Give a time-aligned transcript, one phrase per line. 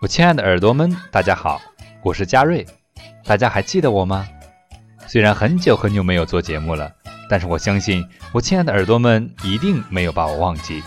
[0.00, 1.60] 我亲爱的耳朵们，大家好，
[2.04, 2.64] 我是佳瑞，
[3.24, 4.24] 大家还记得我吗？
[5.08, 6.88] 虽然很久很久没有做节目了，
[7.28, 10.80] 但是我相信我亲爱的耳朵们一定没有把我忘记。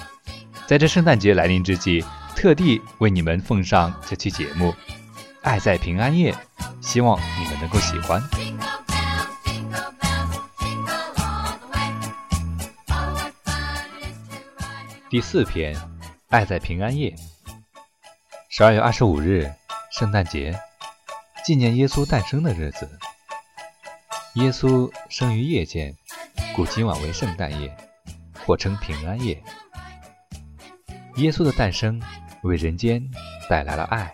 [0.65, 2.01] 在这圣诞节来临之际，
[2.37, 4.69] 特地为你们奉上这期节目
[5.41, 6.31] 《爱在平安夜》，
[6.79, 8.21] 希望你们能够喜欢。
[15.09, 15.75] 第四篇
[16.29, 17.09] 《爱在平安夜》。
[18.53, 19.49] 十二月二十五日，
[19.93, 20.53] 圣诞节，
[21.41, 22.85] 纪念耶稣诞生的日子。
[24.33, 25.95] 耶稣生于夜间，
[26.53, 27.73] 故今晚为圣诞夜，
[28.45, 29.41] 或称平安夜。
[31.15, 32.01] 耶稣的诞生
[32.43, 33.01] 为人间
[33.49, 34.13] 带来了爱。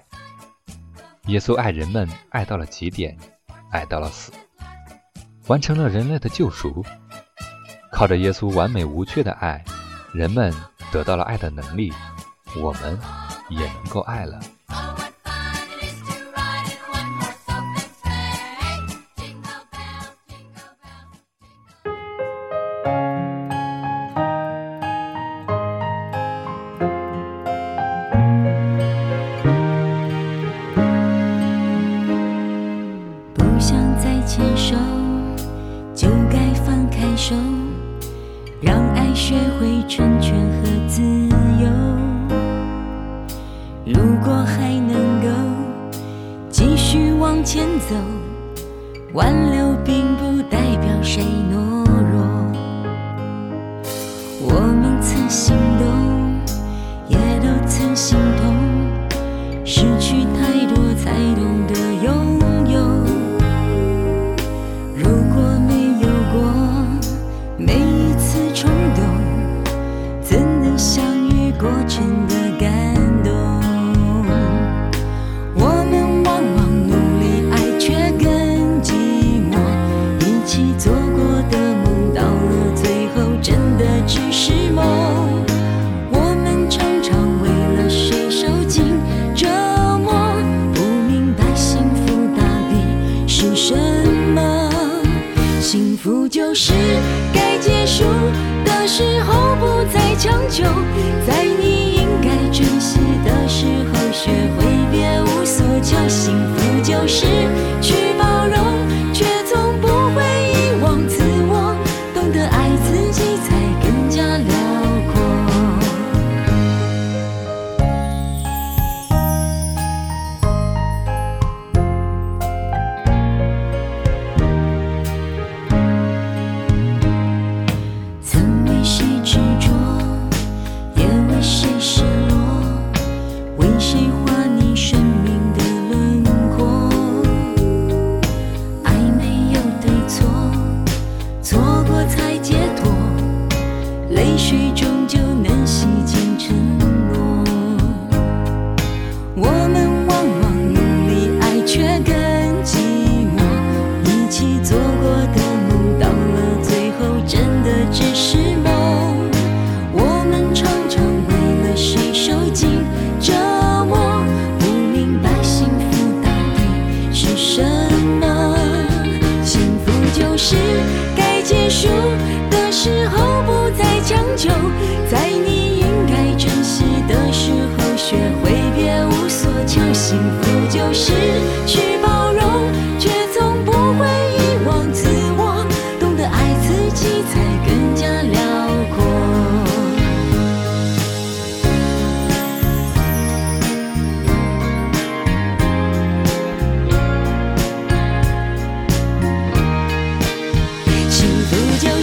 [1.26, 3.17] 耶稣爱人们爱到了极点，
[3.72, 4.31] 爱到了死，
[5.48, 6.86] 完成了人类的救赎。
[7.92, 9.66] 靠着耶稣完美无缺的爱，
[10.14, 10.53] 人们
[10.92, 11.92] 得到了爱的能力。
[12.62, 13.27] 我们。
[13.50, 14.40] 也能够爱了。
[47.88, 47.96] 走，
[49.14, 49.67] 挽留。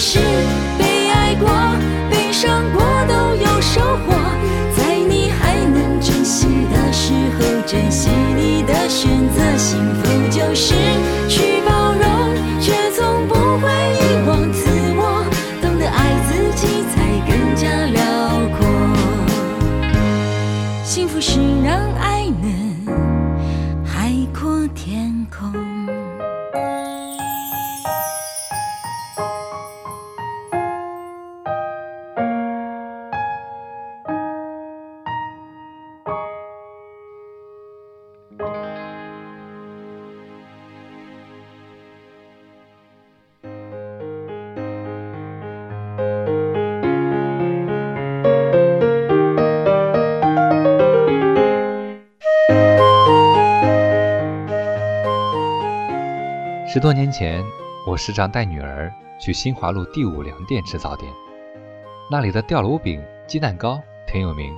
[0.07, 0.19] 是
[0.79, 1.49] 被爱过，
[2.11, 2.84] 被伤过。
[56.75, 57.41] 十多年前，
[57.87, 61.09] 我时常带女儿去新华路第五粮店吃早点，
[62.11, 64.53] 那里的吊炉饼、鸡蛋糕挺有名。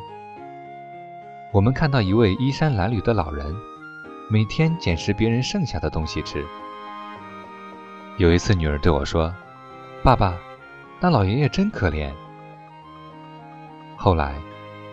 [1.53, 3.55] 我们看到一位衣衫褴褛的老人，
[4.31, 6.43] 每天捡拾别人剩下的东西吃。
[8.17, 9.31] 有一次，女儿对我说
[10.03, 10.39] ：“爸爸，
[11.01, 12.11] 那老爷爷真可怜。”
[13.95, 14.35] 后来，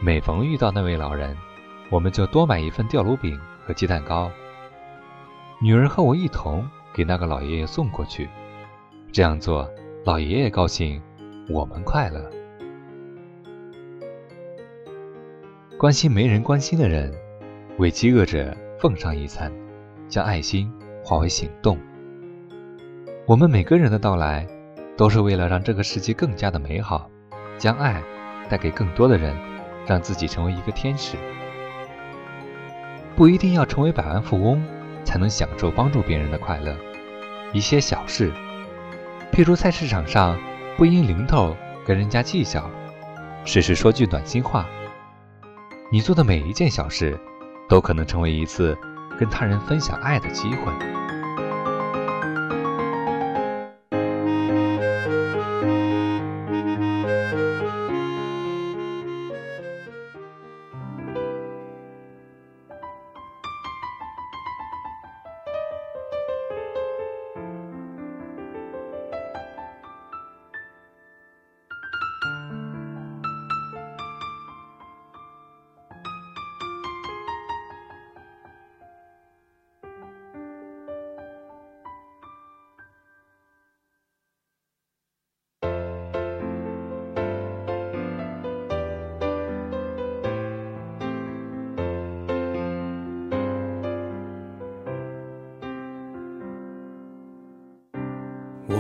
[0.02, 1.38] 每逢遇到那位老人，
[1.90, 4.30] 我们就多买一份吊炉饼和鸡蛋糕。
[5.62, 6.70] 女儿和我一同。
[6.94, 8.30] 给那个老爷爷送过去，
[9.12, 9.68] 这样做，
[10.06, 11.02] 老爷爷高兴，
[11.50, 12.30] 我们快乐。
[15.80, 17.12] 关心没人关心的人，
[17.80, 19.52] 为饥饿者奉上一餐，
[20.08, 20.72] 将爱心
[21.04, 21.78] 化为行动。
[23.26, 24.48] 我们每个人的到来，
[24.96, 27.10] 都是为了让这个世界更加的美好，
[27.58, 28.02] 将爱
[28.50, 29.36] 带给更多的人，
[29.88, 31.18] 让自己成为一个天使，
[33.16, 34.64] 不一定要成为百万富翁。
[35.04, 36.76] 才能享受帮助别人的快乐。
[37.54, 38.32] 一些小事，
[39.32, 40.38] 譬如菜市场上
[40.78, 41.56] 不因零头
[41.86, 42.70] 跟人家计较，
[43.46, 44.68] 只是说句暖心话，
[45.92, 47.18] 你做的每一件小事，
[47.70, 48.76] 都可能成为一次
[49.20, 50.93] 跟他人分享爱的机会。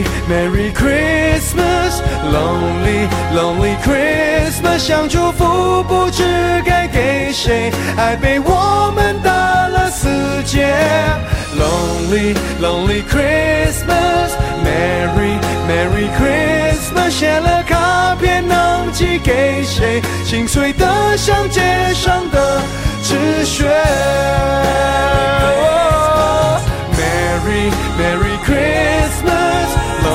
[0.00, 2.00] Merry Merry Christmas,
[2.32, 6.24] Lonely Lonely Christmas，想祝福不知
[6.64, 9.30] 该给谁，爱被我们打
[9.68, 10.08] 了死
[10.46, 10.66] 结。
[11.58, 14.32] Lonely, lonely Christmas,
[14.64, 15.38] Merry,
[15.68, 17.10] Merry Christmas。
[17.10, 20.00] 写了卡片能寄给谁？
[20.24, 21.60] 心碎的像街
[21.92, 22.62] 上的
[23.02, 23.64] 纸屑。
[26.92, 29.68] Merry, Merry Christmas,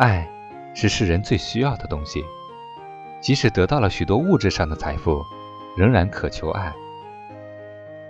[0.00, 0.26] 爱
[0.72, 2.24] 是世人最需要的东西，
[3.20, 5.22] 即使得到了许多物质上的财富，
[5.76, 6.72] 仍然渴求爱。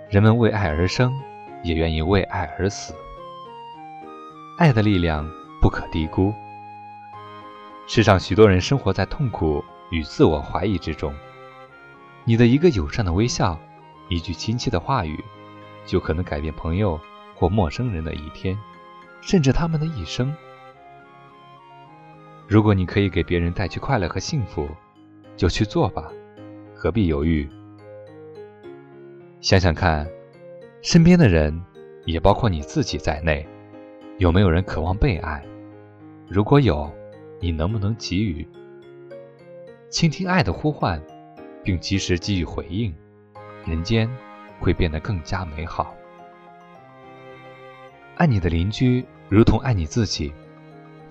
[0.09, 1.13] 人们为爱而生，
[1.63, 2.93] 也愿意为爱而死。
[4.57, 5.29] 爱的力量
[5.61, 6.33] 不可低估。
[7.89, 11.13] 世上许多人生活在痛苦与自我怀疑之中，
[12.23, 13.59] 你的一个友善的微笑，
[14.07, 15.21] 一句亲切的话语，
[15.85, 16.97] 就可能改变朋友
[17.35, 18.57] 或陌生人的一天，
[19.19, 20.33] 甚至他们的一生。
[22.51, 24.67] 如果你可以给别人带去快乐和幸福，
[25.37, 26.11] 就去做吧，
[26.75, 27.47] 何必犹豫？
[29.39, 30.05] 想想看，
[30.81, 31.57] 身边的人，
[32.03, 33.47] 也包括你自己在内，
[34.17, 35.41] 有没有人渴望被爱？
[36.27, 36.91] 如果有，
[37.39, 38.45] 你能不能给予？
[39.89, 41.01] 倾听爱的呼唤，
[41.63, 42.93] 并及时给予回应，
[43.65, 44.09] 人间
[44.59, 45.95] 会变得更加美好。
[48.17, 50.33] 爱你的邻居，如同爱你自己。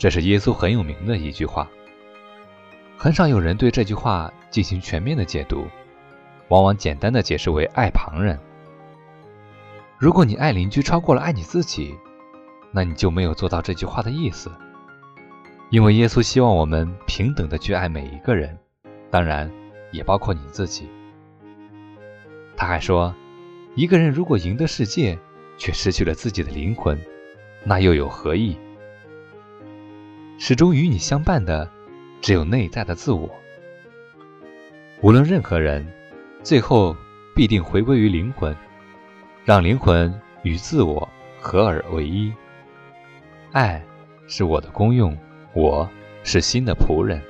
[0.00, 1.71] 这是耶稣很有名的一句话，
[2.97, 5.66] 很少有人对这句话进行全面的解读，
[6.49, 8.40] 往往简单的解释为爱旁人。
[9.99, 11.95] 如果你爱邻居超过了爱你自己，
[12.73, 14.50] 那你就没有做到这句话的意思，
[15.71, 18.57] 因为耶稣希望我们平等的去爱每一个人，
[19.11, 19.52] 当然
[19.92, 20.88] 也包括你自己。
[22.57, 23.14] 他还说，
[23.75, 25.19] 一个人如果赢得世界，
[25.59, 26.99] 却失去了自己的灵魂，
[27.66, 28.57] 那又有何意？
[30.43, 31.69] 始终与你相伴的，
[32.23, 33.29] 只有内在的自我。
[35.03, 35.87] 无论任何人，
[36.43, 36.97] 最后
[37.37, 38.57] 必定回归于灵魂，
[39.45, 41.07] 让灵魂与自我
[41.43, 42.33] 合而为一。
[43.53, 43.85] 爱
[44.29, 45.15] 是我的功用，
[45.53, 45.87] 我
[46.25, 47.21] 是心的仆人。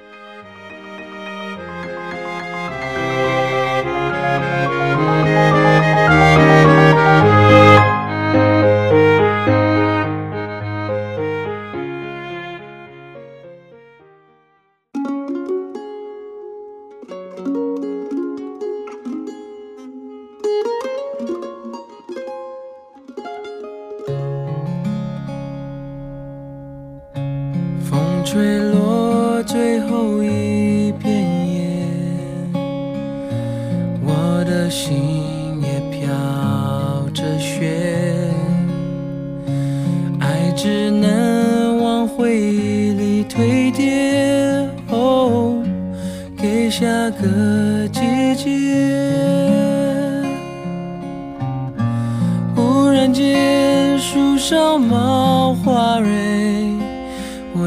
[29.92, 30.20] Oh.
[30.20, 30.39] you.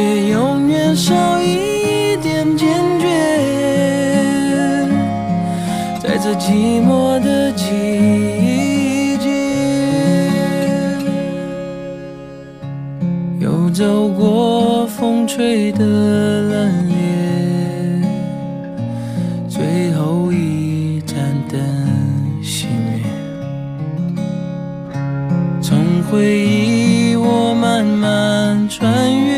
[0.00, 1.12] 却永远少
[1.42, 1.56] 一
[2.22, 2.68] 点坚
[3.00, 3.08] 决，
[6.00, 7.66] 在这寂寞的季
[9.18, 10.30] 节，
[13.40, 18.02] 又走过风吹的冷冽，
[19.48, 21.16] 最后一盏
[21.50, 21.58] 灯
[22.40, 24.22] 熄灭，
[25.60, 29.37] 从回忆我慢慢穿越。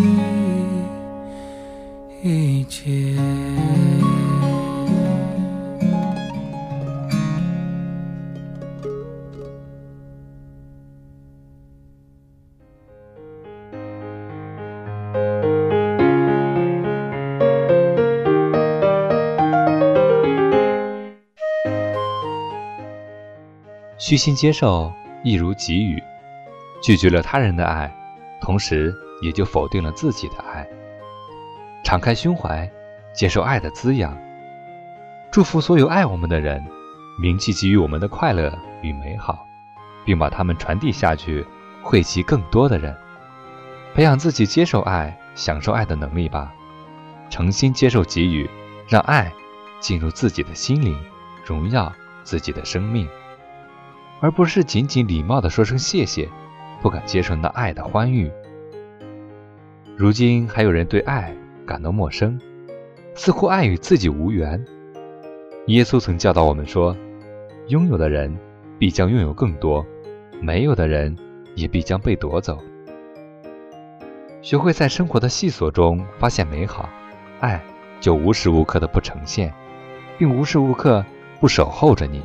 [24.01, 25.99] 虚心接受，一如给予；
[26.81, 27.95] 拒绝了他人的爱，
[28.39, 30.67] 同时也就否定了自己的爱。
[31.83, 32.67] 敞开胸怀，
[33.13, 34.17] 接受爱的滋养，
[35.31, 36.65] 祝福所有爱我们的人，
[37.21, 39.45] 铭记给予我们的快乐与美好，
[40.03, 41.45] 并把它们传递下去，
[41.83, 42.97] 惠及更多的人。
[43.93, 46.51] 培养自己接受爱、享受爱的能力吧。
[47.29, 48.49] 诚心接受给予，
[48.89, 49.31] 让爱
[49.79, 50.99] 进入自己的心灵，
[51.45, 53.07] 荣耀自己的生命。
[54.21, 56.29] 而不是仅仅礼貌地说声谢谢，
[56.79, 58.31] 不敢接受那爱的欢愉。
[59.97, 62.39] 如今还有人对爱感到陌生，
[63.15, 64.63] 似乎爱与自己无缘。
[65.67, 66.95] 耶稣曾教导我们说：
[67.69, 68.35] 拥有的人
[68.77, 69.83] 必将拥有更多，
[70.39, 71.15] 没有的人
[71.55, 72.59] 也必将被夺走。
[74.43, 76.87] 学会在生活的细琐中发现美好，
[77.39, 77.59] 爱
[77.99, 79.51] 就无时无刻的不呈现，
[80.19, 81.03] 并无时无刻
[81.39, 82.21] 不守候着你。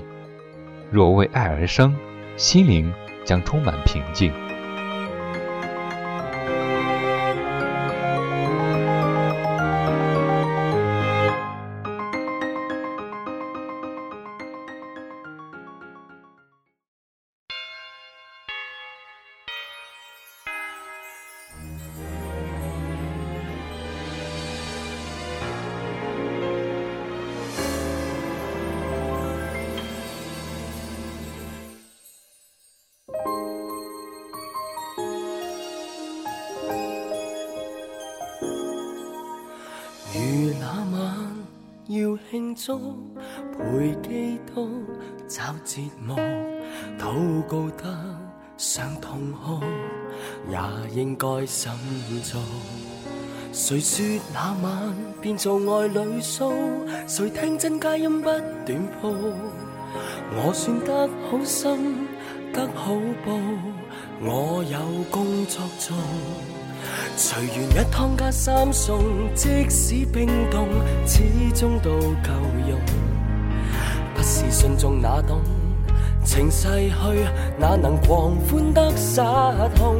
[0.91, 1.95] 若为爱而生，
[2.37, 2.93] 心灵
[3.25, 4.33] 将充满平静。
[42.57, 42.97] 中
[43.53, 44.83] 陪基督
[45.29, 46.15] 找节目，
[46.99, 47.85] 祷告得
[48.57, 49.61] 想痛哭，
[50.51, 50.57] 也
[50.91, 51.71] 应该心
[52.23, 52.41] 做？
[53.53, 56.51] 谁说那晚变做爱侣数？
[57.07, 59.13] 谁听真佳音不断铺？
[60.31, 62.07] 我算得好心
[62.55, 62.95] 得好
[63.27, 63.39] 报，
[64.23, 65.95] 我有工作做。
[67.17, 69.01] 随缘一汤加三送，
[69.35, 70.69] 即使冰冻，
[71.07, 71.23] 始
[71.55, 72.31] 终都够
[72.69, 72.79] 用。
[74.15, 75.41] 不是信众那懂，
[76.25, 76.97] 情逝去
[77.59, 79.21] 哪能狂欢得失
[79.79, 79.97] 控？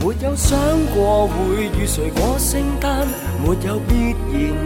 [0.00, 0.58] 没有想
[0.94, 3.06] 过会与谁过圣诞，
[3.42, 4.10] 没有必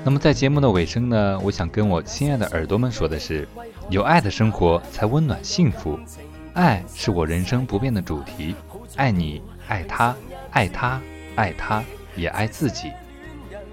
[0.03, 3.47] 那么在节目的尾声呢，我想跟我亲爱的耳朵们说的是，
[3.89, 5.97] 有爱的生活才温暖幸福，
[6.53, 8.53] 爱是我人生不变的主题，
[8.97, 10.13] 爱你，爱他，
[10.51, 10.99] 爱他，
[11.35, 11.81] 爱他，
[12.15, 12.91] 也爱自己。